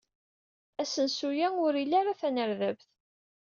Asensu-a 0.81 1.47
ur 1.65 1.73
ili 1.81 1.95
ara 1.99 2.19
tanerdabt. 2.19 2.87